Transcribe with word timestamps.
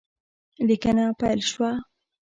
لیکنه 0.67 1.05
پیل 1.19 1.39
شوه 1.51 1.71